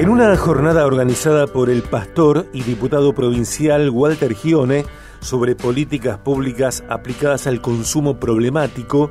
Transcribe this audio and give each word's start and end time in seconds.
En 0.00 0.08
una 0.08 0.34
jornada 0.34 0.86
organizada 0.86 1.46
por 1.46 1.68
el 1.68 1.82
pastor 1.82 2.46
y 2.54 2.62
diputado 2.62 3.12
provincial 3.12 3.90
Walter 3.90 4.34
Gione 4.34 4.86
sobre 5.20 5.54
políticas 5.54 6.16
públicas 6.16 6.82
aplicadas 6.88 7.46
al 7.46 7.60
consumo 7.60 8.18
problemático, 8.18 9.10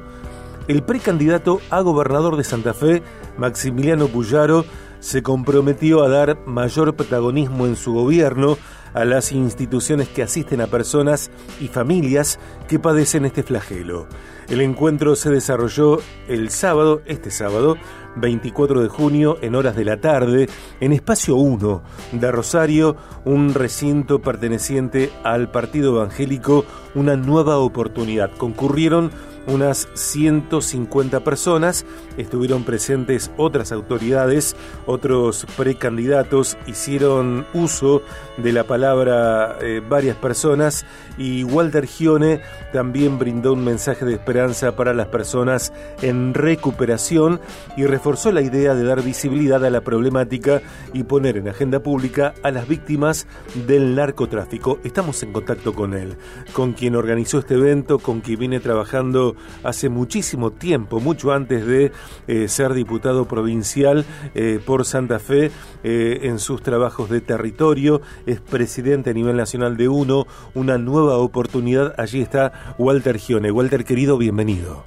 el 0.68 0.82
precandidato 0.82 1.62
a 1.70 1.82
gobernador 1.82 2.38
de 2.38 2.44
Santa 2.44 2.74
Fe, 2.74 3.04
Maximiliano 3.38 4.08
Puyaro, 4.08 4.66
se 5.00 5.22
comprometió 5.22 6.02
a 6.02 6.10
dar 6.10 6.40
mayor 6.48 6.96
protagonismo 6.96 7.68
en 7.68 7.76
su 7.76 7.94
gobierno 7.94 8.58
a 8.96 9.06
las 9.06 9.32
instituciones 9.32 10.08
que 10.08 10.24
asisten 10.24 10.60
a 10.60 10.66
personas 10.66 11.30
y 11.62 11.68
familias 11.68 12.40
que 12.68 12.80
padecen 12.80 13.26
este 13.26 13.44
flagelo. 13.44 14.08
El 14.50 14.62
encuentro 14.62 15.16
se 15.16 15.30
desarrolló 15.30 16.00
el 16.28 16.50
sábado, 16.50 17.04
este 17.06 17.30
sábado, 17.30 17.78
24 18.16 18.82
de 18.82 18.90
junio, 18.90 19.38
en 19.42 19.54
horas 19.54 19.76
de 19.76 19.86
la 19.86 20.02
tarde, 20.02 20.50
en 20.80 20.92
Espacio 20.92 21.36
1 21.36 21.84
de 22.14 22.32
Rosario, 22.32 22.96
un 23.26 23.54
recinto 23.54 24.24
perteneciente 24.24 25.12
al 25.24 25.52
Partido 25.52 25.98
Evangélico, 25.98 26.66
una 26.96 27.16
nueva 27.16 27.60
oportunidad. 27.60 28.32
Concurrieron 28.38 29.12
unas 29.50 29.88
150 29.94 31.24
personas, 31.24 31.86
estuvieron 32.18 32.64
presentes 32.64 33.32
otras 33.38 33.72
autoridades, 33.72 34.56
otros 34.86 35.46
precandidatos, 35.58 36.58
hicieron 36.68 37.46
uso 37.54 38.02
de 38.38 38.54
la 38.54 38.64
palabra 38.64 39.58
eh, 39.62 39.82
varias 39.88 40.16
personas 40.16 40.86
y 41.18 41.44
Walter 41.44 41.86
Gione 41.86 42.42
también 42.72 43.20
brindó 43.20 43.54
un 43.54 43.64
mensaje 43.64 44.06
de 44.06 44.14
esperanza 44.14 44.76
para 44.76 44.94
las 44.94 45.08
personas 45.08 45.74
en 46.02 46.34
recuperación 46.34 47.42
y 47.76 47.86
reforzó 47.86 48.32
la 48.32 48.42
idea 48.42 48.74
de 48.76 48.84
dar 48.84 49.02
visibilidad 49.02 49.64
a 49.66 49.70
la 49.70 49.82
problemática 49.82 50.62
y 50.94 51.04
poner 51.04 51.38
en 51.38 51.50
agenda 51.50 51.82
pública 51.82 52.34
a 52.44 52.52
las 52.52 52.68
víctimas 52.68 53.28
del 53.68 53.96
narcotráfico. 53.96 54.80
Estamos 54.84 55.22
en 55.24 55.34
contacto 55.34 55.74
con 55.74 55.94
él, 55.94 56.16
con 56.54 56.74
quien 56.74 56.96
organizó 56.96 57.40
este 57.40 57.56
evento, 57.56 58.00
con 58.00 58.22
quien 58.22 58.40
viene 58.40 58.60
trabajando 58.60 59.36
hace 59.64 59.90
muchísimo 59.90 60.52
tiempo, 60.52 61.00
mucho 61.00 61.32
antes 61.32 61.66
de 61.66 61.92
eh, 62.28 62.48
ser 62.48 62.74
diputado 62.74 63.26
provincial 63.26 64.06
eh, 64.36 64.60
por 64.66 64.86
Santa 64.86 65.20
Fe 65.20 65.52
eh, 65.84 66.20
en 66.24 66.40
sus 66.40 66.62
trabajos 66.62 67.10
de 67.10 67.22
territorio, 67.22 68.02
es 68.26 68.40
presidente 68.42 69.12
a 69.12 69.14
nivel 69.14 69.38
nacional 69.38 69.78
de 69.78 69.90
UNO, 69.90 70.26
una 70.54 70.78
nueva 70.78 71.18
oportunidad, 71.18 71.94
allí 71.98 72.22
está 72.22 72.76
Walter 72.78 73.18
Gione. 73.18 73.52
Walter 73.52 73.84
querido, 73.84 74.18
bienvenido. 74.18 74.84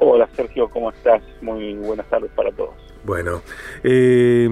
Hola 0.00 0.28
Sergio, 0.34 0.68
¿cómo 0.70 0.90
estás? 0.90 1.22
Muy 1.40 1.74
buenas 1.74 2.08
tardes 2.08 2.30
para 2.34 2.50
todos. 2.52 2.83
Bueno, 3.04 3.42
eh, 3.82 4.48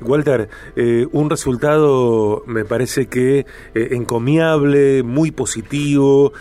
Walter, 0.00 0.48
eh, 0.74 1.06
un 1.12 1.30
resultado 1.30 2.42
me 2.44 2.64
parece 2.64 3.06
que 3.06 3.40
eh, 3.40 3.44
encomiable, 3.92 5.04
muy 5.04 5.30
positivo, 5.30 6.32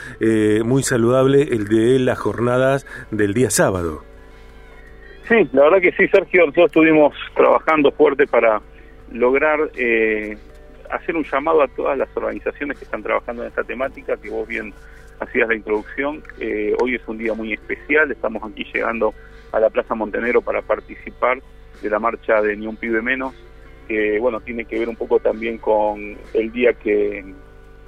muy 0.64 0.82
saludable, 0.82 1.44
el 1.44 1.68
de 1.68 2.00
las 2.00 2.18
jornadas 2.18 2.88
del 3.12 3.36
día 3.36 3.52
sábado. 3.52 4.04
Sí, 5.28 5.48
la 5.54 5.64
verdad 5.64 5.82
que 5.82 5.92
sí, 5.92 6.08
Sergio, 6.08 6.42
nosotros 6.42 6.68
estuvimos 6.68 7.14
trabajando 7.36 7.92
fuerte 7.92 8.26
para 8.26 8.62
lograr 9.12 9.60
hacer 10.90 11.16
un 11.16 11.24
llamado 11.24 11.62
a 11.62 11.68
todas 11.68 11.98
las 11.98 12.10
organizaciones 12.16 12.78
que 12.78 12.86
están 12.86 13.04
trabajando 13.04 13.44
en 13.44 13.50
esta 13.50 13.64
temática, 13.64 14.18
que 14.18 14.30
vos 14.30 14.48
bien 14.48 14.74
hacías 15.20 15.48
la 15.48 15.56
introducción. 15.56 16.24
hoy 16.80 16.96
es 16.96 17.02
un 17.08 17.20
día 17.20 17.34
muy 17.34 17.54
especial, 17.54 18.12
estamos 18.12 18.44
aquí 18.44 18.66
llegando 18.74 19.14
a 19.52 19.60
la 19.60 19.70
Plaza 19.70 19.96
Montenegro 19.96 20.42
para 20.42 20.62
participar 20.62 21.42
de 21.82 21.90
la 21.90 22.00
marcha 22.00 22.42
de 22.42 22.56
Ni 22.56 22.68
un 22.68 22.76
pibe 22.76 23.02
menos, 23.02 23.34
que 23.88 24.20
bueno, 24.20 24.40
tiene 24.42 24.66
que 24.66 24.80
ver 24.80 24.90
un 24.90 24.96
poco 24.96 25.20
también 25.20 25.58
con 25.58 26.18
el 26.34 26.52
día 26.52 26.74
que 26.74 27.24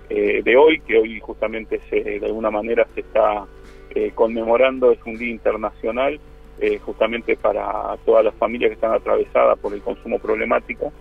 eh, 0.10 0.42
de 0.44 0.56
hoy, 0.56 0.80
que 0.82 0.98
hoy 0.98 1.20
justamente 1.20 1.82
se, 1.90 2.02
de 2.02 2.26
alguna 2.26 2.50
manera 2.50 2.88
se 2.94 3.02
está 3.02 3.46
eh, 3.94 4.12
conmemorando, 4.16 4.92
es 4.92 5.00
un 5.06 5.18
día 5.18 5.32
internacional, 5.32 6.20
eh, 6.60 6.80
justamente 6.80 7.36
para 7.36 7.98
todas 8.06 8.24
las 8.24 8.34
familias 8.36 8.70
que 8.70 8.76
están 8.76 8.94
atravesadas 8.94 9.60
por 9.60 9.74
el 9.74 9.82
consumo 9.82 10.20
problemático. 10.20 10.94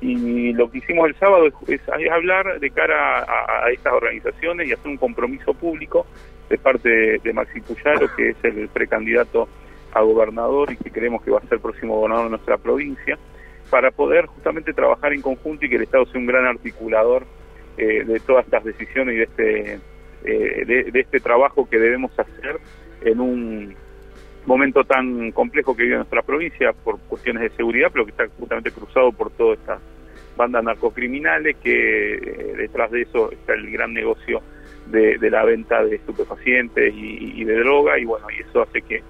y 0.00 0.52
lo 0.52 0.70
que 0.70 0.78
hicimos 0.78 1.08
el 1.08 1.14
sábado 1.16 1.46
es, 1.68 1.80
hablar 1.88 2.58
de 2.60 2.70
cara 2.70 3.24
a, 3.24 3.70
estas 3.70 3.92
organizaciones 3.92 4.68
y 4.68 4.72
hacer 4.72 4.88
un 4.88 4.96
compromiso 4.96 5.54
público 5.54 6.04
de 6.48 6.58
parte 6.58 7.18
de, 7.22 7.32
Maxi 7.32 7.60
Puyaro, 7.60 8.08
que 8.16 8.30
es 8.30 8.36
el 8.42 8.68
precandidato 8.68 9.48
a 9.92 10.02
gobernador 10.02 10.72
y 10.72 10.76
que 10.76 10.90
creemos 10.90 11.22
que 11.22 11.30
va 11.30 11.38
a 11.38 11.42
ser 11.42 11.54
el 11.54 11.60
próximo 11.60 11.96
gobernador 11.96 12.26
de 12.26 12.30
nuestra 12.30 12.58
provincia, 12.58 13.18
para 13.70 13.90
poder 13.90 14.26
justamente 14.26 14.72
trabajar 14.72 15.12
en 15.12 15.22
conjunto 15.22 15.66
y 15.66 15.68
que 15.68 15.76
el 15.76 15.82
Estado 15.82 16.06
sea 16.06 16.20
un 16.20 16.26
gran 16.26 16.46
articulador 16.46 17.26
eh, 17.76 18.04
de 18.04 18.20
todas 18.20 18.44
estas 18.44 18.64
decisiones 18.64 19.14
y 19.14 19.18
de 19.18 19.24
este, 19.24 19.80
eh, 20.24 20.64
de, 20.92 21.00
este 21.00 21.20
trabajo 21.20 21.68
que 21.68 21.78
debemos 21.78 22.10
hacer 22.18 22.58
en 23.02 23.20
un 23.20 23.74
momento 24.46 24.84
tan 24.84 25.30
complejo 25.32 25.76
que 25.76 25.82
vive 25.82 25.96
nuestra 25.96 26.22
provincia 26.22 26.72
por 26.72 26.98
cuestiones 27.00 27.42
de 27.42 27.50
seguridad, 27.50 27.90
pero 27.92 28.06
que 28.06 28.12
está 28.12 28.26
justamente 28.38 28.70
cruzado 28.70 29.12
por 29.12 29.30
todas 29.30 29.58
estas 29.58 29.80
bandas 30.36 30.64
narcocriminales, 30.64 31.56
que 31.58 32.14
eh, 32.14 32.54
detrás 32.56 32.90
de 32.90 33.02
eso 33.02 33.30
está 33.30 33.54
el 33.54 33.70
gran 33.70 33.92
negocio 33.92 34.40
de, 34.90 35.30
la 35.30 35.44
venta 35.44 35.84
de 35.84 35.96
estupefacientes 35.96 36.92
y, 36.94 37.44
de 37.44 37.58
droga 37.58 37.98
y 37.98 38.04
bueno, 38.04 38.26
y 38.30 38.42
eso 38.42 38.62
hace 38.62 38.82
que 38.82 39.02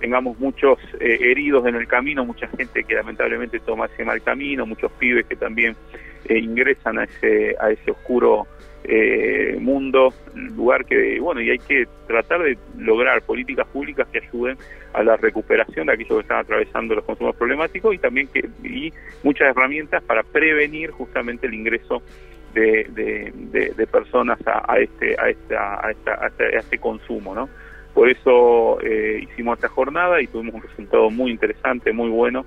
tengamos 0.00 0.38
muchos 0.38 0.78
eh, 1.00 1.18
heridos 1.20 1.66
en 1.66 1.76
el 1.76 1.86
camino, 1.86 2.24
mucha 2.24 2.48
gente 2.48 2.84
que 2.84 2.94
lamentablemente 2.94 3.60
toma 3.60 3.86
ese 3.86 4.04
mal 4.04 4.20
camino, 4.22 4.66
muchos 4.66 4.90
pibes 4.92 5.26
que 5.26 5.36
también 5.36 5.76
eh, 6.24 6.38
ingresan 6.38 6.98
a 6.98 7.04
ese, 7.04 7.54
a 7.60 7.70
ese 7.70 7.90
oscuro 7.92 8.46
eh, 8.84 9.56
mundo, 9.60 10.12
lugar 10.34 10.84
que, 10.84 11.20
bueno, 11.20 11.40
y 11.40 11.50
hay 11.50 11.58
que 11.58 11.86
tratar 12.08 12.42
de 12.42 12.58
lograr 12.78 13.22
políticas 13.22 13.66
públicas 13.68 14.08
que 14.12 14.18
ayuden 14.18 14.56
a 14.92 15.04
la 15.04 15.16
recuperación 15.16 15.86
de 15.86 15.92
aquellos 15.92 16.16
que 16.16 16.22
están 16.22 16.38
atravesando 16.38 16.96
los 16.96 17.04
consumos 17.04 17.36
problemáticos 17.36 17.94
y 17.94 17.98
también 17.98 18.26
que 18.26 18.48
y 18.64 18.92
muchas 19.22 19.48
herramientas 19.48 20.02
para 20.02 20.24
prevenir 20.24 20.90
justamente 20.90 21.46
el 21.46 21.54
ingreso 21.54 22.02
de, 22.52 23.32
de, 23.76 23.86
personas 23.86 24.38
a, 24.46 24.78
este 24.78 25.16
a 25.20 25.28
esta, 25.28 25.86
a, 25.86 25.90
esta, 25.90 26.14
a, 26.14 26.58
este, 26.58 26.78
consumo 26.78 27.34
no 27.34 27.48
por 27.94 28.08
eso 28.08 28.80
eh, 28.80 29.20
hicimos 29.22 29.58
esta 29.58 29.68
jornada 29.68 30.20
y 30.20 30.26
tuvimos 30.26 30.54
un 30.54 30.62
resultado 30.62 31.10
muy 31.10 31.30
interesante 31.30 31.92
muy 31.92 32.08
bueno 32.08 32.44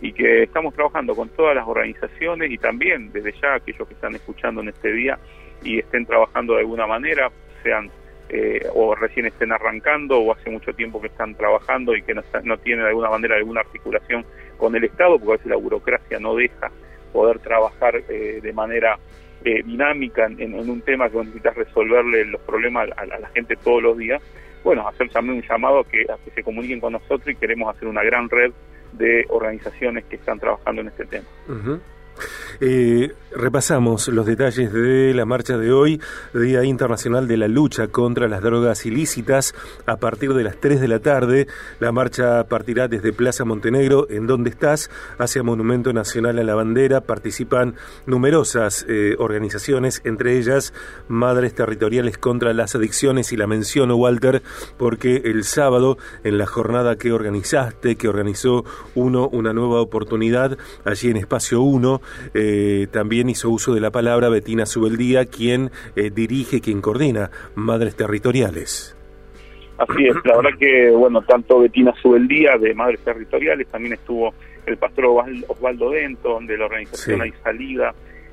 y 0.00 0.12
que 0.12 0.42
estamos 0.42 0.74
trabajando 0.74 1.14
con 1.14 1.28
todas 1.30 1.56
las 1.56 1.66
organizaciones 1.66 2.50
y 2.50 2.58
también 2.58 3.12
desde 3.12 3.32
ya 3.40 3.54
aquellos 3.54 3.88
que 3.88 3.94
están 3.94 4.14
escuchando 4.14 4.60
en 4.60 4.68
este 4.68 4.92
día 4.92 5.18
y 5.62 5.78
estén 5.78 6.04
trabajando 6.06 6.54
de 6.54 6.60
alguna 6.60 6.86
manera 6.86 7.30
sean 7.62 7.90
eh, 8.28 8.66
o 8.74 8.94
recién 8.94 9.26
estén 9.26 9.52
arrancando 9.52 10.18
o 10.18 10.32
hace 10.32 10.50
mucho 10.50 10.72
tiempo 10.72 11.00
que 11.00 11.08
están 11.08 11.34
trabajando 11.34 11.94
y 11.94 12.02
que 12.02 12.14
no, 12.14 12.22
no 12.42 12.58
tienen 12.58 12.84
de 12.84 12.88
alguna 12.88 13.10
manera 13.10 13.36
alguna 13.36 13.60
articulación 13.60 14.24
con 14.56 14.74
el 14.74 14.84
Estado 14.84 15.18
porque 15.18 15.32
a 15.32 15.36
veces 15.36 15.46
la 15.46 15.56
burocracia 15.56 16.18
no 16.18 16.34
deja 16.34 16.70
poder 17.12 17.38
trabajar 17.38 18.02
eh, 18.08 18.40
de 18.42 18.52
manera 18.52 18.98
eh, 19.44 19.62
dinámica 19.62 20.26
en, 20.26 20.54
un 20.54 20.80
tema 20.80 21.10
que 21.10 21.18
necesitas 21.18 21.54
resolverle 21.54 22.24
los 22.24 22.40
problemas 22.42 22.88
a, 22.96 23.04
la 23.04 23.28
gente 23.28 23.56
todos 23.56 23.82
los 23.82 23.98
días, 23.98 24.22
bueno, 24.62 24.88
hacer 24.88 25.10
también 25.10 25.36
un 25.36 25.42
llamado 25.42 25.80
a 25.80 25.84
que, 25.84 26.02
a 26.02 26.16
que 26.24 26.30
se 26.30 26.42
comuniquen 26.42 26.80
con 26.80 26.94
nosotros 26.94 27.28
y 27.28 27.34
queremos 27.34 27.74
hacer 27.74 27.86
una 27.86 28.02
gran 28.02 28.30
red 28.30 28.52
de 28.92 29.26
organizaciones 29.28 30.04
que 30.04 30.16
están 30.16 30.38
trabajando 30.38 30.80
en 30.80 30.88
este 30.88 31.04
tema. 31.04 31.26
Eh, 32.60 33.12
repasamos 33.34 34.08
los 34.08 34.26
detalles 34.26 34.72
de 34.72 35.12
la 35.12 35.24
marcha 35.24 35.58
de 35.58 35.72
hoy, 35.72 36.00
Día 36.32 36.64
Internacional 36.64 37.26
de 37.26 37.36
la 37.36 37.48
Lucha 37.48 37.88
contra 37.88 38.28
las 38.28 38.42
Drogas 38.42 38.86
Ilícitas. 38.86 39.54
A 39.86 39.96
partir 39.96 40.34
de 40.34 40.44
las 40.44 40.56
3 40.60 40.80
de 40.80 40.88
la 40.88 41.00
tarde, 41.00 41.48
la 41.80 41.90
marcha 41.92 42.44
partirá 42.44 42.86
desde 42.88 43.12
Plaza 43.12 43.44
Montenegro, 43.44 44.06
en 44.08 44.26
donde 44.26 44.50
estás, 44.50 44.90
hacia 45.18 45.42
Monumento 45.42 45.92
Nacional 45.92 46.38
a 46.38 46.44
la 46.44 46.54
Bandera. 46.54 47.00
Participan 47.00 47.74
numerosas 48.06 48.86
eh, 48.88 49.16
organizaciones, 49.18 50.00
entre 50.04 50.38
ellas 50.38 50.72
Madres 51.08 51.54
Territoriales 51.54 52.18
contra 52.18 52.52
las 52.52 52.74
Adicciones, 52.74 53.32
y 53.32 53.36
la 53.36 53.46
menciono, 53.46 53.96
Walter, 53.96 54.42
porque 54.76 55.22
el 55.24 55.44
sábado, 55.44 55.98
en 56.22 56.38
la 56.38 56.46
jornada 56.46 56.96
que 56.96 57.12
organizaste, 57.12 57.96
que 57.96 58.08
organizó 58.08 58.64
uno, 58.94 59.28
una 59.28 59.52
nueva 59.52 59.80
oportunidad, 59.80 60.56
allí 60.84 61.10
en 61.10 61.16
Espacio 61.16 61.60
1, 61.62 62.00
eh, 62.34 62.86
también 62.90 63.28
hizo 63.28 63.50
uso 63.50 63.74
de 63.74 63.80
la 63.80 63.90
palabra 63.90 64.28
Betina 64.28 64.66
Subeldía, 64.66 65.26
quien 65.26 65.70
eh, 65.96 66.10
dirige, 66.10 66.60
quien 66.60 66.80
coordina 66.80 67.30
Madres 67.54 67.96
Territoriales. 67.96 68.96
Así 69.76 70.06
es, 70.06 70.14
la 70.24 70.36
verdad 70.36 70.58
que, 70.58 70.90
bueno, 70.90 71.22
tanto 71.22 71.60
Betina 71.60 71.92
Subeldía 72.00 72.56
de 72.58 72.74
Madres 72.74 73.00
Territoriales, 73.00 73.66
también 73.68 73.94
estuvo 73.94 74.32
el 74.66 74.76
pastor 74.76 75.06
Osvaldo 75.48 75.90
Denton 75.90 76.46
de 76.46 76.56
la 76.56 76.66
organización 76.66 77.22
Hay 77.22 77.32
Salida, 77.42 77.92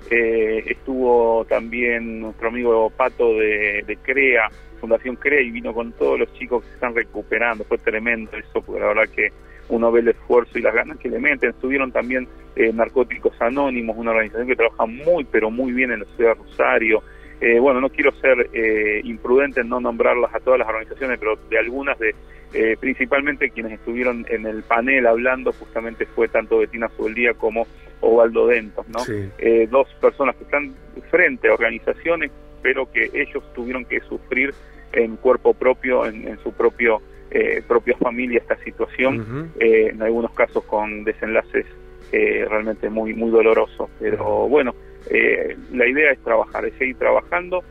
eh, 0.10 0.64
estuvo 0.68 1.46
también 1.46 2.22
nuestro 2.22 2.50
amigo 2.50 2.90
Pato 2.90 3.34
de, 3.36 3.84
de, 3.86 3.98
CREA, 3.98 4.50
Fundación 4.80 5.16
CREA, 5.16 5.42
y 5.42 5.52
vino 5.52 5.74
con 5.74 5.92
todos 5.94 6.20
los 6.20 6.34
chicos 6.34 6.64
que 6.64 6.70
se 6.70 6.74
están 6.76 6.96
recuperando, 6.96 7.64
fue 7.64 7.78
tremendo 7.78 8.32
eso, 8.38 8.62
porque 8.62 8.82
la 8.82 8.88
verdad 8.88 9.10
que 9.14 9.32
uno 9.70 9.92
ve 9.92 10.02
el 10.02 10.10
esfuerzo 10.10 10.58
y 10.58 10.62
las 10.62 10.74
ganas 10.74 10.98
que 10.98 11.10
le 11.10 11.20
meten. 11.20 11.52
Estuvieron 11.52 11.92
también 11.92 12.28
eh, 12.56 12.72
Narcóticos 12.74 13.40
Anónimos, 13.42 13.98
una 13.98 14.12
organización 14.12 14.48
que 14.48 14.56
trabaja 14.56 14.86
muy, 14.86 15.24
pero 15.24 15.50
muy 15.50 15.72
bien 15.72 15.92
en 15.92 16.02
la 16.02 16.06
ciudad 16.16 16.36
de 16.36 16.44
Rosario. 16.44 17.04
Eh, 17.40 17.60
bueno, 17.60 17.82
no 17.82 17.90
quiero 17.90 18.12
ser 18.14 18.50
eh, 18.54 19.02
imprudente 19.04 19.62
en 19.62 19.70
no 19.70 19.80
nombrarlas 19.80 20.34
a 20.36 20.40
todas 20.40 20.60
las 20.60 20.68
organizaciones, 20.68 21.18
pero 21.20 21.38
de 21.50 21.58
algunas 21.58 21.98
de, 21.98 22.14
principalmente 22.82 23.50
quienes 23.50 23.72
estuvieron 23.72 24.26
en 24.30 24.46
el 24.46 24.62
panel 24.64 25.08
hablando, 25.08 25.54
justamente 25.54 26.06
fue 26.06 26.28
tanto 26.28 26.58
Betina 26.58 26.90
Subeldía 26.98 27.34
como 27.34 27.66
Ovaldo 28.02 28.46
Dentos, 28.48 28.86
¿no? 28.90 29.00
dos 29.70 29.88
personas 30.02 30.36
que 30.36 30.44
están 30.44 30.76
frente 31.10 31.48
a 31.48 31.54
organizaciones, 31.54 32.30
pero 32.62 32.92
que 32.92 33.10
ellos 33.14 33.42
tuvieron 33.56 33.86
que 33.86 34.02
sufrir 34.02 34.54
en 34.92 35.16
cuerpo 35.16 35.54
propio, 35.54 36.06
en 36.06 36.38
su 36.44 36.52
propio 36.52 37.02
eh, 37.32 37.64
propia 37.66 37.96
familia 37.98 38.40
esta 38.40 38.58
situación, 38.58 39.52
eh, 39.60 39.90
en 39.94 40.02
algunos 40.02 40.32
casos 40.34 40.64
con 40.66 41.06
desenlaces 41.06 41.66
eh, 42.12 42.46
realmente 42.48 42.90
muy, 42.90 43.14
muy 43.14 43.32
dolorosos. 43.32 43.90
Pero 44.00 44.50
bueno, 44.50 44.76
eh, 45.10 45.56
la 45.72 45.88
idea 45.88 46.12
es 46.12 46.20
trabajar, 46.20 46.66
es 46.66 46.74
seguir 46.76 46.98
trabajando. 46.98 47.64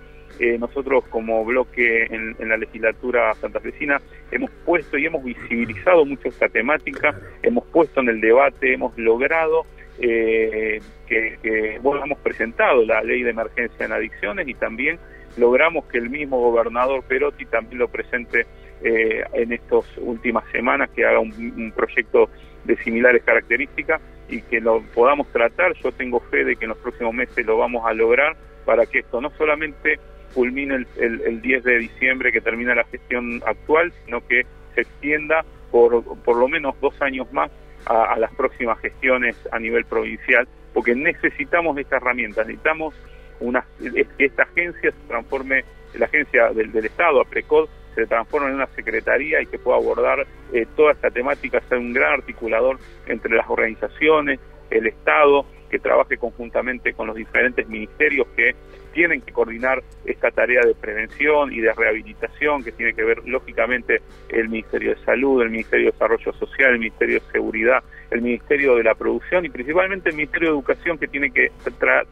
nosotros 0.59 1.05
como 1.11 1.45
bloque 1.45 2.07
en, 2.11 2.49
la 2.49 2.57
legislatura 2.57 3.35
santafesina 3.35 4.01
hemos 4.31 4.51
puesto 4.65 4.97
y 4.97 5.05
hemos 5.05 5.23
visibilizado 5.23 6.07
mucho 6.07 6.29
esta 6.29 6.49
temática, 6.49 7.15
hemos 7.43 7.67
puesto 7.67 8.01
en 8.01 8.09
el 8.09 8.21
debate, 8.23 8.73
hemos 8.73 8.97
logrado 8.97 9.67
que, 10.01 10.81
que, 11.07 11.79
bueno, 11.83 12.03
hemos 12.07 12.19
presentado 12.21 12.87
la 12.87 13.03
ley 13.03 13.23
de 13.23 13.31
emergencia 13.31 13.85
en 13.85 13.93
adicciones 13.93 14.49
y 14.49 14.55
también 14.55 14.99
logramos 15.37 15.85
que 15.87 15.99
el 15.99 16.09
mismo 16.09 16.41
gobernador 16.41 17.03
Perotti 17.03 17.45
también 17.45 17.79
lo 17.79 17.89
presente 17.89 18.47
eh, 18.83 19.25
en 19.35 19.53
estas 19.53 19.85
últimas 19.99 20.45
semanas, 20.53 20.91
que 20.91 21.05
haga 21.05 21.21
un, 21.21 21.73
proyecto 21.77 22.31
de 22.65 22.77
similares 22.79 23.23
características 23.25 24.01
y 24.29 24.43
que 24.43 24.61
lo 24.61 24.83
podamos 24.95 25.27
tratar. 25.33 25.75
Yo 25.83 25.93
tengo 25.93 26.21
fe 26.21 26.45
de 26.45 26.57
que 26.57 26.65
en 26.65 26.71
los 26.71 26.79
próximos 26.79 27.15
meses 27.15 27.45
lo 27.45 27.59
vamos 27.59 27.87
a 27.87 27.93
lograr 27.93 28.37
para 28.65 28.87
que 28.87 29.01
esto 29.01 29.21
no 29.21 29.31
solamente 29.37 29.99
culmine 30.35 30.87
el, 30.97 31.43
10 31.43 31.65
de 31.65 31.79
diciembre 31.79 32.33
que 32.33 32.41
termina 32.41 32.75
la 32.75 32.85
gestión 32.85 33.43
actual, 33.45 33.93
sino 34.05 34.27
que 34.27 34.47
se 34.75 34.83
extienda 34.83 35.45
por, 35.71 36.03
por 36.23 36.37
lo 36.37 36.49
menos 36.49 36.75
dos 36.81 37.01
años 37.03 37.31
más 37.33 37.51
a, 37.87 38.17
las 38.19 38.33
próximas 38.35 38.79
gestiones 38.81 39.37
a 39.53 39.59
nivel 39.59 39.85
provincial, 39.85 40.47
porque 40.73 40.95
necesitamos 40.95 41.77
esta 41.79 41.97
herramienta, 41.97 42.45
necesitamos 42.45 42.95
una, 43.41 43.65
que 43.79 44.25
esta 44.25 44.45
agencia 44.45 44.91
se 44.91 45.09
transforme, 45.09 45.65
la 45.95 46.07
agencia 46.07 46.51
del, 46.51 46.73
del 46.73 46.87
Estado, 46.87 47.21
APRECOD, 47.21 47.69
se 47.95 48.07
transforme 48.07 48.49
en 48.49 48.57
una 48.57 48.67
secretaría 48.69 49.43
y 49.43 49.47
que 49.47 49.59
pueda 49.59 49.79
abordar 49.79 50.27
eh, 50.53 50.67
toda 50.77 50.93
esta 50.93 51.11
temática, 51.11 51.61
ser 51.69 51.79
un 51.79 51.93
gran 51.93 52.15
articulador 52.15 52.79
entre 53.07 53.35
las 53.35 53.49
organizaciones, 53.49 54.41
el 54.71 54.87
Estado, 54.87 55.45
que 55.71 55.79
trabaje 55.79 56.17
conjuntamente 56.19 56.93
con 56.93 57.07
los 57.07 57.17
diferentes 57.17 57.67
ministerios 57.69 58.27
que 58.37 58.55
tienen 58.93 59.21
que 59.21 59.33
coordinar 59.33 59.83
esta 60.05 60.31
tarea 60.33 60.63
de 60.67 60.75
prevención 60.75 61.53
y 61.53 61.61
de 61.61 61.73
rehabilitación 61.73 62.65
que 62.65 62.73
tiene 62.73 62.93
que 62.93 63.05
ver 63.05 63.23
lógicamente 63.25 64.03
el 64.29 64.49
Ministerio 64.49 64.95
de 64.95 65.05
Salud, 65.05 65.43
el 65.43 65.51
Ministerio 65.51 65.87
de 65.87 65.93
Desarrollo 65.93 66.33
Social, 66.33 66.73
el 66.73 66.81
Ministerio 66.81 67.21
de 67.21 67.33
Seguridad, 67.33 67.85
el 68.11 68.21
Ministerio 68.21 68.75
de 68.75 68.83
la 68.83 68.95
Producción 68.97 69.45
y 69.45 69.49
principalmente 69.49 70.11
el 70.11 70.17
Ministerio 70.17 70.49
de 70.49 70.55
Educación 70.55 70.99
que 70.99 71.07
tiene 71.07 71.31
que 71.31 71.53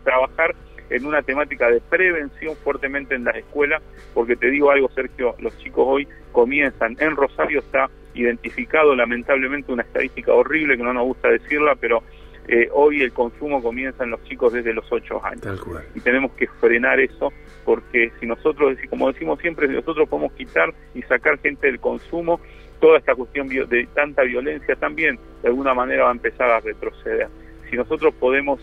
trabajar 0.05 0.55
en 0.91 1.07
una 1.07 1.23
temática 1.23 1.71
de 1.71 1.81
prevención 1.81 2.57
fuertemente 2.57 3.15
en 3.15 3.25
las 3.25 3.37
escuelas, 3.37 3.83
porque 4.15 4.37
te 4.37 4.51
digo 4.51 4.71
algo, 4.71 4.89
Sergio, 4.91 5.35
los 5.39 5.57
chicos 5.59 5.85
hoy 5.87 6.09
comienzan, 6.33 6.97
en 6.99 7.17
Rosario 7.17 7.61
está 7.61 7.91
identificado 8.15 8.95
lamentablemente 8.95 9.73
una 9.73 9.83
estadística 9.83 10.33
horrible 10.33 10.77
que 10.77 10.83
no 10.83 10.93
nos 10.93 11.05
gusta 11.05 11.29
decirla, 11.29 11.77
pero 11.77 12.03
eh, 12.49 12.69
hoy 12.73 13.03
el 13.03 13.13
consumo 13.13 13.63
comienza 13.63 14.05
en 14.05 14.11
los 14.11 14.25
chicos 14.25 14.53
desde 14.53 14.73
los 14.73 14.91
8 14.91 15.25
años. 15.25 15.43
Y 15.95 16.01
tenemos 16.01 16.33
que 16.33 16.47
frenar 16.47 16.99
eso, 16.99 17.33
porque 17.65 18.11
si 18.19 18.27
nosotros, 18.27 18.79
como 18.89 19.13
decimos 19.13 19.39
siempre, 19.41 19.69
si 19.69 19.75
nosotros 19.75 20.09
podemos 20.09 20.33
quitar 20.33 20.73
y 20.95 21.03
sacar 21.03 21.39
gente 21.39 21.67
del 21.67 21.79
consumo, 21.79 22.41
toda 22.81 22.99
esta 22.99 23.15
cuestión 23.15 23.49
de 23.49 23.89
tanta 23.95 24.23
violencia 24.23 24.77
también 24.77 25.19
de 25.43 25.49
alguna 25.49 25.75
manera 25.75 26.05
va 26.05 26.11
a 26.11 26.13
empezar 26.13 26.51
a 26.51 26.61
retroceder. 26.61 27.29
Si 27.69 27.77
nosotros 27.77 28.15
podemos 28.15 28.61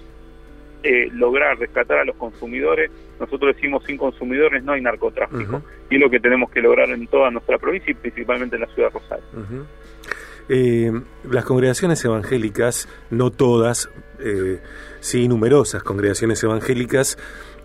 eh, 0.88 1.10
lograr 1.14 1.58
rescatar 1.58 1.98
a 1.98 2.06
los 2.06 2.16
consumidores, 2.16 2.92
nosotros 3.20 3.56
decimos 3.56 3.84
sin 3.86 3.98
consumidores 3.98 4.64
no 4.64 4.74
hay 4.74 4.82
narcotráfico. 4.82 5.64
Y 5.90 5.96
es 5.96 6.02
lo 6.02 6.12
que 6.12 6.20
tenemos 6.20 6.52
que 6.52 6.62
lograr 6.62 6.88
en 6.92 7.08
toda 7.08 7.32
nuestra 7.32 7.58
provincia 7.58 7.90
y 7.90 7.96
principalmente 7.96 8.56
en 8.56 8.62
la 8.62 8.68
ciudad 8.68 8.94
de 8.94 9.00
Rosario. 9.00 9.26
Eh, 10.48 10.92
las 11.28 11.44
congregaciones 11.44 12.06
evangélicas, 12.06 12.88
no 13.10 13.32
todas, 13.32 13.90
eh, 14.20 14.60
sí 15.00 15.28
numerosas 15.28 15.82
congregaciones 15.82 16.44
evangélicas, 16.44 17.18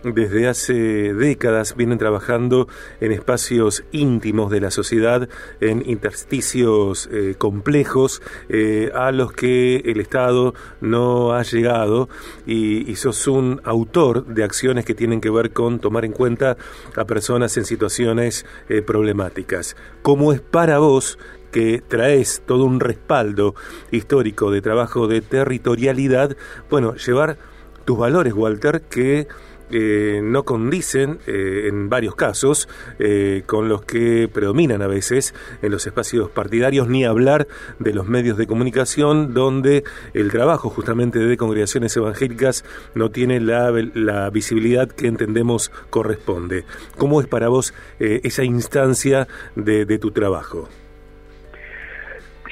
desde 0.05 0.49
hace 0.49 1.14
décadas 1.14 1.76
vienen 1.76 1.99
trabajando 1.99 2.69
en 3.00 3.12
espacios 3.12 3.85
íntimos 3.93 4.50
de 4.50 4.61
la 4.61 4.70
sociedad, 4.70 5.29
en 5.61 5.88
intersticios 5.88 7.08
eh, 7.12 7.35
complejos 7.37 8.23
eh, 8.49 8.91
a 8.94 9.12
los 9.12 9.32
que 9.32 9.76
el 9.76 10.00
Estado 10.00 10.55
no 10.81 11.32
ha 11.32 11.43
llegado 11.43 12.08
y, 12.47 12.94
sos 13.00 13.26
un 13.29 13.62
autor 13.64 14.26
de 14.26 14.44
acciones 14.44 14.85
que 14.85 14.94
tienen 14.94 15.23
que 15.23 15.31
ver 15.31 15.52
con 15.52 15.79
tomar 15.79 16.05
en 16.05 16.12
cuenta 16.12 16.58
a 16.97 17.05
personas 17.06 17.56
en 17.56 17.64
situaciones 17.64 18.44
eh, 18.69 18.82
problemáticas. 18.82 19.75
¿Cómo 20.02 20.35
es 20.35 20.43
para 20.43 20.79
vos 20.79 21.19
que 21.50 21.82
traes 21.87 22.43
todo 22.47 22.64
un 22.64 22.79
respaldo 22.79 23.55
histórico 23.91 24.50
de 24.50 24.61
trabajo 24.61 25.08
de 25.08 25.23
territorialidad, 25.23 26.37
bueno, 26.69 26.94
llevar 26.94 27.38
tus 27.85 27.99
valores, 27.99 28.35
Walter, 28.35 28.82
que 28.82 29.26
eh, 29.71 30.21
no 30.23 30.45
condicen 30.45 31.19
eh, 31.27 31.67
en 31.69 31.89
varios 31.89 32.15
casos 32.15 32.69
eh, 32.99 33.43
con 33.47 33.69
los 33.69 33.83
que 33.83 34.29
predominan 34.33 34.83
a 34.83 34.87
veces 34.87 35.35
en 35.63 35.71
los 35.71 35.87
espacios 35.87 36.31
partidarios, 36.31 36.89
ni 36.89 37.05
hablar 37.05 37.47
de 37.79 37.95
los 37.95 38.07
medios 38.07 38.37
de 38.37 38.47
comunicación 38.47 39.35
donde 39.35 39.85
el 40.15 40.31
trabajo 40.31 40.71
justamente 40.71 41.19
de 41.19 41.37
congregaciones 41.37 41.97
evangélicas 41.97 42.65
no 42.95 43.11
tiene 43.11 43.41
la, 43.41 43.71
la 43.95 44.31
visibilidad 44.31 44.89
que 44.89 45.07
entendemos 45.07 45.71
corresponde. 45.91 46.65
¿Cómo 46.97 47.21
es 47.21 47.27
para 47.27 47.49
vos 47.49 47.75
esa 47.99 48.45
instancia 48.45 49.29
de 49.55 49.99
tu 49.99 50.11
trabajo? 50.11 50.69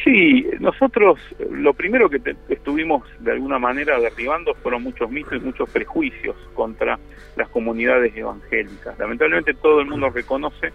Sí, 0.09 0.47
nosotros 0.59 1.21
lo 1.51 1.75
primero 1.75 2.09
que 2.09 2.19
estuvimos 2.49 3.03
de 3.19 3.33
alguna 3.33 3.59
manera 3.59 4.01
derribando 4.01 4.55
fueron 4.55 4.83
muchos 4.83 5.11
mitos 5.11 5.35
y 5.35 5.41
muchos 5.41 5.69
prejuicios 5.69 6.35
contra 6.55 6.99
las 7.37 7.47
comunidades 7.51 8.17
evangélicas. 8.17 8.99
Lamentablemente 8.99 9.53
todo 9.53 9.83
el 9.83 9.87
mundo 9.87 10.09
reconoce 10.09 10.73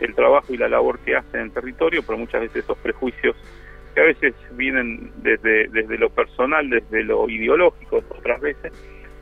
el 0.00 0.14
trabajo 0.14 0.52
y 0.52 0.58
la 0.58 0.68
labor 0.68 0.98
que 0.98 1.16
hacen 1.16 1.40
en 1.40 1.46
el 1.46 1.52
territorio, 1.52 2.02
pero 2.06 2.18
muchas 2.18 2.42
veces 2.42 2.64
esos 2.64 2.76
prejuicios 2.76 3.34
que 3.94 4.02
a 4.02 4.04
veces 4.04 4.34
vienen 4.52 5.12
desde, 5.22 5.68
desde 5.68 5.96
lo 5.96 6.10
personal, 6.10 6.68
desde 6.68 7.04
lo 7.04 7.26
ideológico, 7.30 8.02
otras 8.10 8.38
veces, 8.42 8.70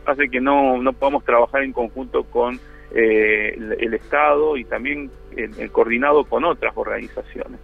hace 0.06 0.28
que 0.28 0.40
no, 0.40 0.82
no 0.82 0.92
podamos 0.92 1.24
trabajar 1.24 1.62
en 1.62 1.72
conjunto 1.72 2.24
con 2.24 2.58
eh, 2.96 3.56
el, 3.78 3.94
Estado 3.94 4.56
y 4.56 4.64
también 4.64 5.08
el 5.36 5.70
coordinado 5.70 6.24
con 6.24 6.44
otras 6.44 6.76
organizaciones. 6.76 7.60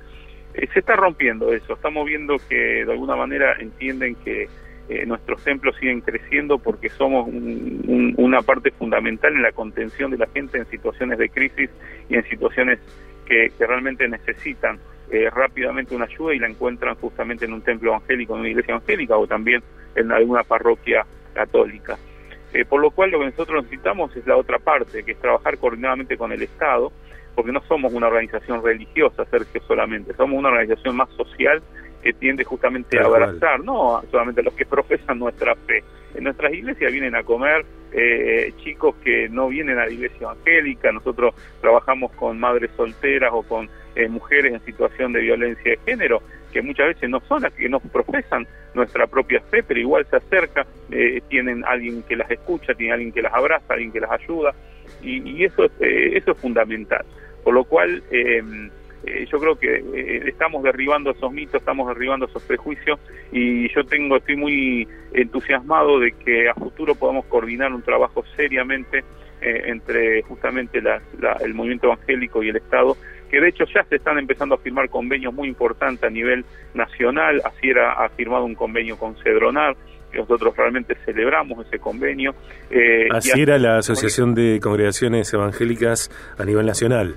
Eh, 0.59 0.69
se 0.73 0.81
está 0.81 0.97
rompiendo 0.97 1.53
eso. 1.53 1.75
Estamos 1.75 2.05
viendo 2.05 2.37
que 2.49 2.85
de 2.85 2.93
alguna 2.93 3.15
manera 3.15 3.57
entienden 3.61 4.17
que 4.17 4.49
eh, 4.89 5.07
nuestros 5.07 5.43
templos 5.45 5.77
siguen 5.77 6.01
creciendo 6.01 6.59
porque 6.59 6.89
somos 6.89 7.29
una 7.29 8.43
parte 8.43 8.73
fundamental 8.73 9.35
en 9.35 9.43
la 9.43 9.53
contención 9.53 10.11
de 10.11 10.19
la 10.19 10.27
gente 10.27 10.59
en 10.59 10.67
situaciones 10.67 11.19
de 11.19 11.29
crisis 11.29 11.71
y 12.09 12.17
en 12.17 12.25
situaciones 12.25 12.81
que, 13.27 13.53
realmente 13.59 14.09
necesitan 14.09 14.79
eh, 15.11 15.31
rápidamente 15.31 15.95
una 15.95 16.07
ayuda 16.07 16.35
y 16.35 16.39
la 16.39 16.49
encuentran 16.49 16.97
justamente 16.97 17.45
en 17.45 17.53
un 17.53 17.63
templo 17.63 17.91
evangélico, 17.91 18.35
en 18.35 18.41
una 18.41 18.49
iglesia 18.49 18.73
evangélica 18.73 19.17
o 19.17 19.27
también 19.27 19.63
en 19.95 20.11
alguna 20.11 20.43
parroquia 20.43 21.07
católica. 21.35 21.97
por 22.69 22.81
lo 22.81 22.91
cual 22.91 23.11
lo 23.11 23.21
que 23.21 23.27
nosotros 23.27 23.63
necesitamos 23.63 24.17
es 24.17 24.27
la 24.27 24.37
otra 24.37 24.59
parte, 24.59 25.05
que 25.05 25.13
es 25.13 25.19
trabajar 25.19 25.59
coordinadamente 25.59 26.17
con 26.17 26.33
el 26.33 26.43
Estado, 26.43 26.91
porque 27.39 27.53
no 27.53 27.63
somos 27.69 27.93
una 27.93 28.09
organización 28.09 28.65
religiosa, 28.65 29.25
Sergio, 29.27 29.63
solamente, 29.69 30.13
somos 30.15 30.37
una 30.37 30.49
organización 30.49 30.97
más 30.97 31.09
social 31.11 31.63
que 32.03 32.13
tiende 32.13 32.43
justamente 32.43 32.99
a 32.99 33.05
abrazar, 33.05 33.61
no 33.61 34.03
solamente 34.11 34.41
a 34.41 34.45
los 34.45 34.55
que 34.55 34.67
profesan 34.67 35.21
nuestra 35.21 35.55
fe. 35.55 35.85
En 36.17 36.25
nuestras 36.25 36.53
iglesias 36.53 36.91
vienen 36.91 37.15
a 37.15 37.23
comer 37.23 37.65
eh, 37.93 38.53
chicos 38.65 38.97
que 39.05 39.29
no 39.29 39.47
vienen 39.47 39.79
a 39.79 39.87
la 39.87 39.93
iglesia 39.93 40.19
evangélica, 40.19 40.91
nosotros 40.91 41.33
trabajamos 41.61 42.11
con 42.15 42.41
madres 42.41 42.73
solteras 42.77 43.31
o 43.33 43.45
con 43.45 43.71
eh, 43.95 44.09
mujeres 44.09 44.55
en 44.55 44.65
situación 44.65 45.13
de 45.13 45.21
violencia 45.21 45.71
de 45.71 45.79
género, 45.87 46.21
que 46.53 46.61
muchas 46.61 46.89
veces 46.89 47.09
no 47.09 47.21
son 47.21 47.43
las 47.43 47.53
que 47.53 47.69
nos 47.69 47.83
profesan 47.83 48.49
nuestra 48.75 49.07
propia 49.07 49.41
fe, 49.43 49.63
pero 49.63 49.79
igual 49.79 50.05
se 50.11 50.17
acerca, 50.17 50.67
eh, 50.91 51.23
tienen 51.29 51.65
alguien 51.65 52.03
que 52.03 52.17
las 52.17 52.29
escucha, 52.33 52.75
tienen 52.75 52.95
alguien 52.95 53.13
que 53.13 53.23
las 53.23 53.33
abraza, 53.33 53.75
alguien 53.75 53.93
que 53.93 54.01
las 54.01 54.11
ayuda, 54.11 54.53
y, 55.01 55.23
y 55.31 55.45
eso, 55.45 55.67
es, 55.67 55.71
eso 55.81 56.33
es 56.33 56.39
fundamental. 56.39 57.07
Por 57.45 57.55
lo 57.55 57.65
cual, 57.65 58.03
eh, 58.11 58.43
eh, 59.05 59.27
yo 59.31 59.39
creo 59.39 59.57
que 59.57 59.77
eh, 59.77 60.23
estamos 60.27 60.63
derribando 60.63 61.11
esos 61.11 61.33
mitos, 61.33 61.61
estamos 61.61 61.89
derribando 61.89 62.27
esos 62.27 62.43
prejuicios 62.43 62.99
y 63.31 63.73
yo 63.73 63.85
tengo 63.85 64.17
estoy 64.17 64.37
muy 64.37 64.89
entusiasmado 65.13 66.01
de 66.01 66.13
que 66.13 66.49
a 66.49 66.55
futuro 66.55 66.95
podamos 66.95 67.25
coordinar 67.27 67.73
un 67.73 67.83
trabajo 67.83 68.25
seriamente 68.37 69.05
eh, 69.41 69.63
entre 69.67 70.23
justamente 70.23 70.83
el 71.41 71.55
movimiento 71.55 71.87
evangélico 71.87 72.43
y 72.43 72.49
el 72.49 72.57
Estado, 72.57 72.97
que 73.29 73.41
de 73.41 73.49
hecho 73.49 73.65
ya 73.73 73.85
se 73.85 73.97
están 73.97 74.19
empezando 74.19 74.55
a 74.55 74.59
firmar 74.59 74.89
convenios 74.89 75.33
muy 75.33 75.49
importantes 75.49 76.05
a 76.05 76.11
nivel 76.11 76.45
nacional, 76.75 77.41
así 77.45 77.69
era, 77.71 77.93
ha 77.93 78.09
firmado 78.11 78.45
un 78.45 78.55
convenio 78.55 78.97
con 78.97 79.17
Cedronar, 79.17 79.77
que 80.11 80.19
nosotros 80.19 80.57
realmente 80.57 80.95
celebramos 81.05 81.67
ese 81.67 81.79
convenio. 81.79 82.35
así 83.11 83.41
era 83.41 83.59
la 83.59 83.79
Asociación 83.79 84.35
de 84.35 84.59
Congregaciones 84.63 85.33
Evangélicas 85.33 86.11
a 86.39 86.45
nivel 86.45 86.67
nacional 86.67 87.17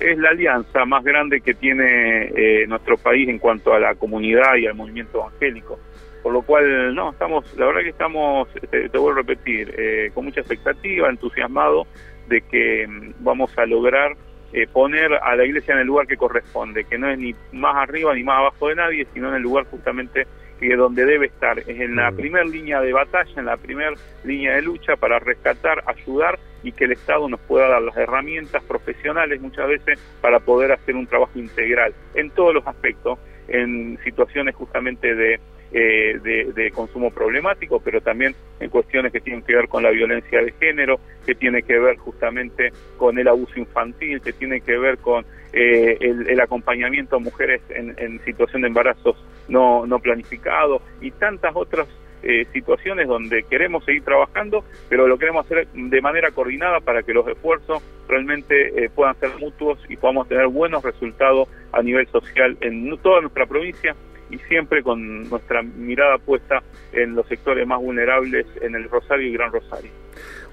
es 0.00 0.18
la 0.18 0.30
alianza 0.30 0.84
más 0.84 1.02
grande 1.04 1.40
que 1.40 1.54
tiene 1.54 2.30
eh, 2.34 2.66
nuestro 2.66 2.96
país 2.96 3.28
en 3.28 3.38
cuanto 3.38 3.72
a 3.72 3.80
la 3.80 3.94
comunidad 3.94 4.56
y 4.56 4.66
al 4.66 4.74
movimiento 4.74 5.18
evangélico. 5.18 5.78
Por 6.22 6.32
lo 6.32 6.42
cual, 6.42 6.94
no, 6.94 7.10
estamos, 7.10 7.56
la 7.56 7.66
verdad 7.66 7.82
que 7.82 7.90
estamos, 7.90 8.48
te, 8.70 8.88
vuelvo 8.98 9.12
a 9.12 9.22
repetir, 9.22 9.72
eh, 9.78 10.10
con 10.12 10.24
mucha 10.24 10.40
expectativa, 10.40 11.08
entusiasmado 11.08 11.86
de 12.28 12.40
que 12.42 12.86
mm, 12.86 13.14
vamos 13.20 13.56
a 13.56 13.64
lograr 13.64 14.16
eh, 14.52 14.66
poner 14.66 15.12
a 15.14 15.36
la 15.36 15.44
iglesia 15.44 15.74
en 15.74 15.80
el 15.80 15.86
lugar 15.86 16.06
que 16.06 16.16
corresponde, 16.16 16.84
que 16.84 16.98
no 16.98 17.10
es 17.10 17.18
ni 17.18 17.34
más 17.52 17.76
arriba 17.76 18.14
ni 18.14 18.22
más 18.22 18.38
abajo 18.38 18.68
de 18.68 18.76
nadie, 18.76 19.06
sino 19.12 19.28
en 19.28 19.36
el 19.36 19.42
lugar 19.42 19.66
justamente 19.70 20.26
que 20.60 20.74
donde 20.74 21.04
debe 21.04 21.26
estar, 21.26 21.58
es 21.58 21.68
en 21.68 21.96
la 21.96 22.10
primera 22.12 22.44
línea 22.44 22.80
de 22.80 22.92
batalla, 22.92 23.30
en 23.36 23.44
la 23.44 23.56
primera 23.56 23.92
línea 24.24 24.54
de 24.54 24.62
lucha 24.62 24.96
para 24.96 25.18
rescatar, 25.18 25.82
ayudar 25.86 26.38
y 26.62 26.72
que 26.72 26.84
el 26.84 26.92
Estado 26.92 27.28
nos 27.28 27.40
pueda 27.40 27.68
dar 27.68 27.82
las 27.82 27.96
herramientas 27.96 28.62
profesionales 28.64 29.40
muchas 29.40 29.68
veces 29.68 30.00
para 30.20 30.40
poder 30.40 30.72
hacer 30.72 30.96
un 30.96 31.06
trabajo 31.06 31.38
integral 31.38 31.94
en 32.14 32.30
todos 32.30 32.54
los 32.54 32.66
aspectos, 32.66 33.18
en 33.48 33.98
situaciones 34.02 34.54
justamente 34.54 35.14
de, 35.14 35.38
eh, 35.78 36.18
de, 36.54 36.70
consumo 36.70 37.10
problemático, 37.10 37.80
pero 37.80 38.00
también 38.00 38.34
en 38.60 38.70
cuestiones 38.70 39.12
que 39.12 39.20
tienen 39.20 39.42
que 39.42 39.54
ver 39.54 39.68
con 39.68 39.82
la 39.82 39.90
violencia 39.90 40.40
de 40.40 40.52
género, 40.52 40.98
que 41.26 41.34
tiene 41.34 41.62
que 41.62 41.78
ver 41.78 41.96
justamente 41.96 42.72
con 42.96 43.18
el 43.18 43.28
abuso 43.28 43.58
infantil, 43.58 44.22
que 44.22 44.32
tiene 44.32 44.62
que 44.62 44.78
ver 44.78 44.96
con 44.96 45.26
eh, 45.52 45.98
el, 46.00 46.40
acompañamiento 46.40 47.16
a 47.16 47.18
mujeres 47.18 47.60
en, 47.68 47.94
en 47.98 48.24
situación 48.24 48.62
de 48.62 48.68
embarazos 48.68 49.22
no, 49.48 49.86
no 49.86 49.98
planificado 49.98 50.80
y 51.02 51.10
tantas 51.10 51.54
otras 51.54 51.86
eh, 52.22 52.46
situaciones 52.52 53.06
donde 53.06 53.42
queremos 53.44 53.84
seguir 53.84 54.02
trabajando, 54.02 54.64
pero 54.88 55.06
lo 55.06 55.18
queremos 55.18 55.44
hacer 55.44 55.68
de 55.68 56.00
manera 56.00 56.30
coordinada 56.30 56.80
para 56.80 57.02
que 57.02 57.12
los 57.12 57.28
esfuerzos 57.28 57.82
realmente 58.08 58.84
eh, 58.84 58.90
puedan 58.94 59.14
ser 59.20 59.30
mutuos 59.38 59.78
y 59.88 59.96
podamos 59.96 60.26
tener 60.26 60.48
buenos 60.48 60.82
resultados 60.82 61.48
a 61.72 61.82
nivel 61.82 62.06
social 62.08 62.56
en 62.62 62.96
toda 62.98 63.20
nuestra 63.20 63.44
provincia 63.44 63.94
y 64.30 64.38
siempre 64.48 64.82
con 64.82 65.28
nuestra 65.28 65.62
mirada 65.62 66.18
puesta 66.18 66.62
en 66.92 67.14
los 67.14 67.26
sectores 67.26 67.66
más 67.66 67.80
vulnerables 67.80 68.46
en 68.60 68.74
el 68.74 68.88
Rosario 68.88 69.28
y 69.28 69.32
Gran 69.32 69.52
Rosario. 69.52 69.90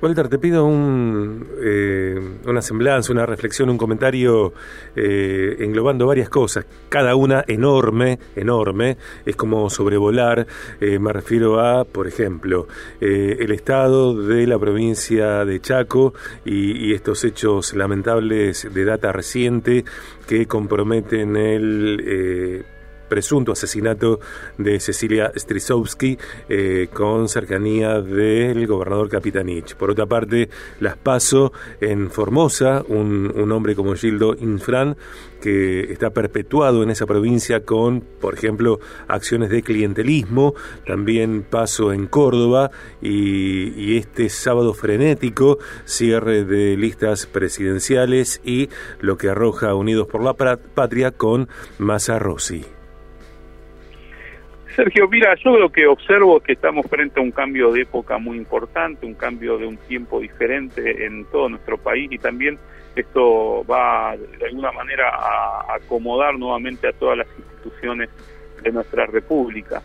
Walter, 0.01 0.27
te 0.27 0.37
pido 0.37 0.65
un, 0.65 1.47
eh, 1.61 2.19
una 2.45 2.61
semblanza, 2.61 3.13
una 3.13 3.25
reflexión, 3.25 3.69
un 3.69 3.77
comentario 3.77 4.51
eh, 4.97 5.55
englobando 5.59 6.05
varias 6.05 6.27
cosas, 6.27 6.65
cada 6.89 7.15
una 7.15 7.45
enorme, 7.47 8.19
enorme, 8.35 8.97
es 9.25 9.37
como 9.37 9.69
sobrevolar, 9.69 10.45
eh, 10.81 10.99
me 10.99 11.13
refiero 11.13 11.61
a, 11.61 11.85
por 11.85 12.07
ejemplo, 12.07 12.67
el 12.99 13.49
estado 13.51 14.13
de 14.13 14.45
la 14.45 14.59
provincia 14.59 15.45
de 15.45 15.61
Chaco 15.61 16.13
y, 16.43 16.89
y, 16.89 16.93
estos 16.93 17.23
hechos 17.23 17.73
lamentables 17.73 18.73
de 18.73 18.83
data 18.85 19.13
reciente 19.13 19.85
que 20.27 20.47
comprometen 20.47 21.37
el 21.37 22.65
presunto 23.13 23.51
asesinato 23.51 24.19
de 24.57 24.79
Cecilia 24.79 25.31
Strisowski 25.35 26.17
eh, 26.49 26.87
con 26.91 27.29
cercanía 27.29 28.01
del 28.01 28.65
gobernador 28.65 29.07
Capitanich. 29.07 29.75
Por 29.75 29.91
otra 29.91 30.07
parte, 30.07 30.49
las 30.79 30.97
paso 30.97 31.53
en 31.79 32.09
Formosa, 32.09 32.83
un, 32.87 33.51
hombre 33.51 33.75
como 33.75 33.93
Gildo 33.93 34.35
Infran, 34.39 34.97
que 35.43 35.91
está 35.93 36.09
perpetuado 36.09 36.81
en 36.81 36.89
esa 36.89 37.05
provincia 37.05 37.63
con, 37.63 38.01
por 38.01 38.33
ejemplo, 38.33 38.79
acciones 39.07 39.51
de 39.51 39.61
clientelismo, 39.61 40.55
también 40.87 41.43
paso 41.47 41.93
en 41.93 42.07
Córdoba 42.07 42.71
y, 42.99 43.73
y 43.79 43.97
este 43.97 44.27
sábado 44.29 44.73
frenético, 44.73 45.59
cierre 45.85 46.45
de 46.45 46.75
listas 46.77 47.27
presidenciales 47.27 48.41
y 48.43 48.69
lo 49.01 49.17
que 49.17 49.29
arroja 49.29 49.75
Unidos 49.75 50.07
por 50.07 50.23
la 50.23 50.33
Patria 50.33 51.11
con 51.11 51.47
Massa 51.77 52.17
Rossi. 52.17 52.72
Sergio, 54.75 55.07
mira, 55.07 55.35
yo 55.35 55.57
lo 55.57 55.71
que 55.71 55.85
observo 55.85 56.37
es 56.37 56.43
que 56.43 56.53
estamos 56.53 56.87
frente 56.87 57.19
a 57.19 57.23
un 57.23 57.31
cambio 57.31 57.71
de 57.71 57.81
época 57.81 58.17
muy 58.17 58.37
importante, 58.37 59.05
un 59.05 59.13
cambio 59.13 59.57
de 59.57 59.67
un 59.67 59.77
tiempo 59.77 60.19
diferente 60.19 61.05
en 61.05 61.25
todo 61.25 61.49
nuestro 61.49 61.77
país 61.77 62.11
y 62.11 62.17
también 62.17 62.57
esto 62.95 63.63
va 63.65 64.15
de 64.17 64.45
alguna 64.47 64.71
manera 64.71 65.09
a 65.09 65.75
acomodar 65.75 66.37
nuevamente 66.37 66.87
a 66.87 66.93
todas 66.93 67.19
las 67.19 67.27
instituciones 67.37 68.09
de 68.63 68.71
nuestra 68.71 69.05
república. 69.05 69.81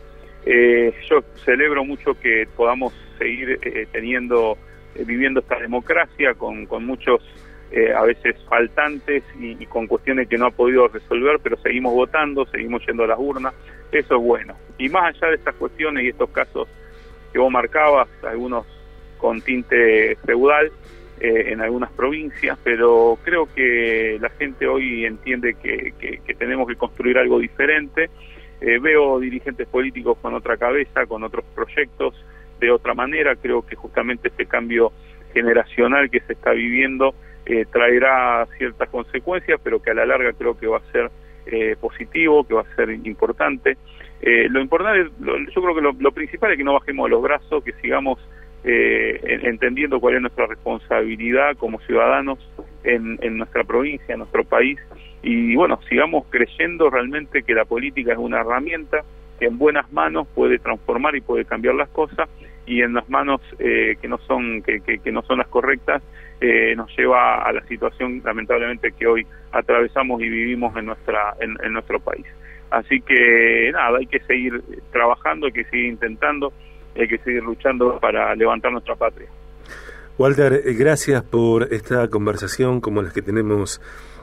Eh, 0.47 0.95
yo 1.09 1.21
celebro 1.45 1.85
mucho 1.85 2.19
que 2.19 2.47
podamos 2.57 2.95
seguir 3.19 3.59
eh, 3.63 3.87
teniendo, 3.93 4.57
eh, 4.95 5.05
viviendo 5.05 5.41
esta 5.41 5.59
democracia 5.59 6.35
con, 6.35 6.65
con 6.65 6.87
muchos 6.87 7.23
eh, 7.71 7.93
a 7.93 8.03
veces 8.03 8.35
faltantes 8.49 9.23
y, 9.39 9.67
con 9.67 9.87
cuestiones 9.87 10.27
que 10.27 10.39
no 10.39 10.47
ha 10.47 10.51
podido 10.51 10.89
resolver, 10.89 11.39
pero 11.43 11.59
seguimos 11.59 11.93
votando, 11.93 12.47
seguimos 12.47 12.83
yendo 12.87 13.05
a 13.05 13.09
las 13.09 13.19
urnas, 13.19 13.53
eso 13.93 14.17
es 14.17 14.23
bueno. 14.23 14.55
Y 14.79 14.89
más 14.89 15.15
allá 15.15 15.29
de 15.29 15.37
estas 15.37 15.55
cuestiones 15.57 16.05
y 16.05 16.09
estos 16.09 16.31
casos 16.31 16.69
que 17.33 17.39
vos 17.39 17.51
marcabas, 17.51 18.09
algunos 18.25 18.67
con 19.19 19.41
tinte 19.41 20.17
feudal 20.25 20.71
eh, 21.21 21.53
en 21.53 21.61
algunas 21.61 21.91
provincias, 21.91 22.57
pero 22.63 23.19
creo 23.25 23.53
que 23.53 24.19
la 24.21 24.31
gente 24.31 24.67
hoy 24.69 25.05
entiende 25.05 25.55
que, 25.55 25.93
tenemos 26.39 26.69
que 26.69 26.77
construir 26.77 27.19
algo 27.19 27.39
diferente. 27.39 28.09
Eh, 28.61 28.79
veo 28.81 29.19
dirigentes 29.19 29.67
políticos 29.69 30.19
con 30.23 30.35
otra 30.35 30.57
cabeza, 30.57 31.07
con 31.07 31.23
otros 31.25 31.45
proyectos, 31.55 32.15
de 32.61 32.71
otra 32.71 32.95
manera. 32.95 33.37
Creo 33.37 33.67
que 33.67 33.77
justamente 33.77 34.29
este 34.29 34.47
cambio 34.47 34.93
generacional 35.33 36.11
que 36.11 36.21
se 36.21 36.33
está 36.35 36.53
viviendo 36.53 37.15
eh, 37.47 37.65
traerá 37.71 38.47
ciertas 38.57 38.89
consecuencias, 38.89 39.61
pero 39.63 39.81
que 39.81 39.91
a 39.91 39.95
la 39.95 40.07
larga 40.07 40.33
creo 40.33 40.57
que 40.57 40.67
va 40.67 40.79
a 40.79 40.93
ser 40.93 41.11
eh, 41.51 41.77
positivo, 41.81 42.45
que 42.45 42.55
va 42.55 42.63
a 42.63 42.77
ser 42.77 42.91
importante. 42.91 43.77
Eh, 44.21 44.49
lo 44.51 44.61
importante, 44.61 45.11
yo 45.19 45.63
creo 45.63 45.75
que 45.75 46.03
lo, 46.03 46.13
principal 46.13 46.53
es 46.53 46.59
que 46.59 46.65
no 46.65 46.75
bajemos 46.75 47.09
los 47.09 47.23
brazos, 47.23 47.65
que 47.65 47.73
sigamos 47.75 48.19
entendiendo 48.65 49.99
cuál 49.99 50.17
es 50.17 50.21
nuestra 50.21 50.47
responsabilidad 50.47 51.57
como 51.57 51.81
ciudadanos 51.81 52.39
en, 52.85 53.19
en 53.23 53.39
nuestra 53.39 53.65
provincia, 53.65 54.13
en 54.13 54.19
nuestro 54.19 54.45
país, 54.45 54.79
y 55.23 55.55
bueno, 55.55 55.79
sigamos 55.89 56.27
creyendo 56.29 56.91
realmente 56.91 57.45
que 57.45 57.55
la 57.55 57.65
política 57.65 58.13
es 58.13 58.19
una 58.19 58.41
herramienta 58.41 59.05
que 59.39 59.47
en 59.47 59.57
buenas 59.57 59.91
manos 59.93 60.27
puede 60.35 60.59
transformar 60.59 61.17
y 61.17 61.23
puede 61.23 61.47
cambiar 61.47 61.77
las 61.77 61.89
cosas 61.89 62.29
y 62.67 62.83
en 62.83 62.93
las 62.93 63.09
manos 63.09 63.41
que 63.59 64.09
no 64.09 64.19
son 64.19 64.63
que 64.63 65.13
no 65.13 65.23
son 65.23 65.39
las 65.39 65.49
correctas 65.49 66.03
eh, 66.41 66.75
nos 66.77 66.97
lleva 66.97 67.43
a 67.43 67.53
la 67.53 67.65
situación 67.67 68.23
lamentablemente 68.25 68.93
que 68.93 69.07
hoy 69.07 69.27
atravesamos 69.53 70.21
y 70.23 70.29
vivimos 70.29 70.77
en 70.77 70.87
nuestra 70.87 71.35
en, 71.41 71.73
nuestro 71.73 71.99
país. 72.01 72.27
Así 72.71 73.01
que 73.01 73.71
nada, 73.73 73.99
hay 73.99 74.07
que 74.07 74.21
seguir 74.21 74.63
trabajando, 74.93 75.47
hay 75.47 75.53
que 75.53 75.65
seguir 75.65 75.87
intentando, 75.87 76.53
hay 76.97 77.09
que 77.09 77.19
seguir 77.19 77.43
luchando 77.43 77.99
para 77.99 78.35
levantar 78.35 78.71
nuestra 78.71 78.95
patria. 78.95 79.29
Walter, 80.19 80.63
eh, 80.65 80.75
gracias 80.75 81.23
por 81.23 81.73
esta 81.73 82.09
conversación 82.09 82.81
como 82.81 83.03
las 83.03 83.13
que 83.13 83.23
tenemos 83.23 83.81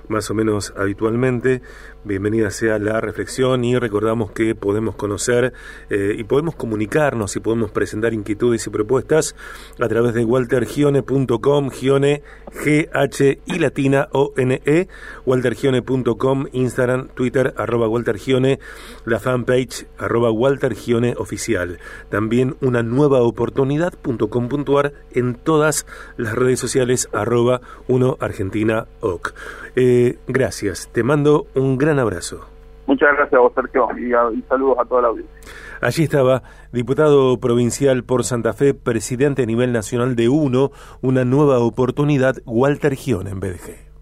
más 0.10 0.30
o 0.30 0.34
menos 0.34 0.74
habitualmente. 0.78 1.62
Bienvenida 2.04 2.52
sea 2.52 2.78
la 2.78 3.02
reflexión 3.02 3.64
y 3.64 3.78
recordamos 3.80 4.32
que 4.32 4.54
podemos 4.54 4.96
conocer 4.96 5.54
eh, 5.90 6.16
y 6.18 6.24
podemos 6.24 6.56
comunicarnos 6.56 7.36
y 7.36 7.40
podemos 7.40 7.72
presentar 7.72 8.14
inquietudes 8.14 8.68
y 8.68 8.70
propuestas 8.70 9.36
a 9.80 9.88
través 9.88 10.14
de 10.14 10.24
waltergione.com, 10.24 11.72
Gione, 11.72 12.22
G-H 12.64 13.40
y 13.46 13.60
latina 13.60 14.08
O-N-E, 14.12 14.88
waltergione.com, 15.26 16.46
Instagram, 16.52 17.08
Twitter, 17.08 17.56
arroba 17.58 17.88
waltergione, 17.88 18.60
la 19.06 19.20
fanpage, 19.20 19.88
arroba 19.98 20.30
waltergione 20.30 21.16
oficial. 21.18 21.80
También 22.10 22.56
una 22.62 22.84
nueva 22.84 23.22
oportunidad.com.ar 23.22 24.94
en 25.12 25.34
todas 25.34 25.88
las 26.18 26.36
redes 26.36 26.60
sociales, 26.60 27.10
arroba 27.14 27.62
1 27.88 28.18
Argentina 28.20 28.86
OC. 29.00 29.34
Eh, 29.76 29.95
gracias, 30.28 30.90
te 30.92 31.04
mando 31.04 31.48
un 31.56 31.78
gran 31.78 32.00
abrazo. 32.00 32.48
Muchas 32.88 33.10
gracias 33.16 33.34
a 33.34 33.40
vos, 33.40 33.52
Sergio, 33.56 33.88
y, 33.98 34.42
saludos 34.44 34.78
a 34.80 34.86
toda 34.86 35.02
la 35.04 35.08
audiencia. 35.08 35.36
Allí 35.82 36.04
estaba, 36.04 36.44
diputado 36.72 37.40
provincial 37.40 38.04
por 38.04 38.24
Santa 38.24 38.54
Fe, 38.54 38.74
presidente 38.74 39.44
a 39.44 39.46
nivel 39.46 39.74
nacional 39.74 40.16
de 40.16 40.30
UNO, 40.30 40.72
una 41.02 41.25
nueva 41.25 41.60
oportunidad, 41.60 42.36
Walter 42.46 42.96
Gion 42.96 43.28
en 43.28 43.40
BDG. 43.40 43.95